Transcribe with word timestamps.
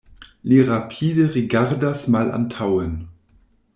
Li 0.51 0.61
rapide 0.69 1.27
rigardas 1.35 2.07
malantaŭen. 2.17 2.97